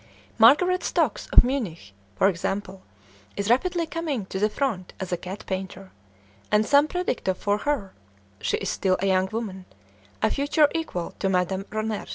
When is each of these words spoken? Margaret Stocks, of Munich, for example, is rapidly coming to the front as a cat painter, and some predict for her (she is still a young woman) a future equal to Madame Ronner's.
Margaret 0.39 0.83
Stocks, 0.83 1.27
of 1.27 1.43
Munich, 1.43 1.93
for 2.15 2.27
example, 2.27 2.81
is 3.37 3.51
rapidly 3.51 3.85
coming 3.85 4.25
to 4.33 4.39
the 4.39 4.49
front 4.49 4.93
as 4.99 5.11
a 5.11 5.15
cat 5.17 5.43
painter, 5.45 5.91
and 6.51 6.65
some 6.65 6.87
predict 6.87 7.29
for 7.37 7.59
her 7.59 7.93
(she 8.39 8.57
is 8.57 8.69
still 8.71 8.97
a 8.99 9.05
young 9.05 9.29
woman) 9.31 9.65
a 10.23 10.31
future 10.31 10.67
equal 10.73 11.13
to 11.19 11.29
Madame 11.29 11.65
Ronner's. 11.69 12.09